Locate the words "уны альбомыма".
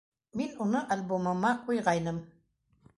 0.65-1.55